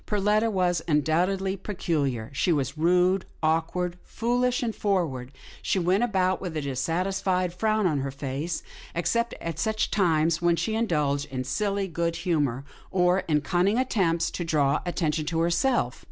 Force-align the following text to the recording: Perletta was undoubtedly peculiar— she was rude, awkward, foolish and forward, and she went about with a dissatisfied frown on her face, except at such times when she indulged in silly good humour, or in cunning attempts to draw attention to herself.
Perletta 0.07 0.49
was 0.49 0.81
undoubtedly 0.87 1.55
peculiar— 1.55 2.31
she 2.33 2.51
was 2.51 2.75
rude, 2.75 3.23
awkward, 3.43 3.99
foolish 4.01 4.63
and 4.63 4.75
forward, 4.75 5.27
and 5.27 5.31
she 5.61 5.77
went 5.77 6.03
about 6.03 6.41
with 6.41 6.57
a 6.57 6.61
dissatisfied 6.61 7.53
frown 7.53 7.85
on 7.85 7.99
her 7.99 8.09
face, 8.09 8.63
except 8.95 9.35
at 9.39 9.59
such 9.59 9.91
times 9.91 10.41
when 10.41 10.55
she 10.55 10.73
indulged 10.73 11.25
in 11.27 11.43
silly 11.43 11.87
good 11.87 12.15
humour, 12.15 12.65
or 12.89 13.19
in 13.27 13.41
cunning 13.41 13.77
attempts 13.77 14.31
to 14.31 14.43
draw 14.43 14.79
attention 14.87 15.25
to 15.27 15.37
herself. 15.39 15.99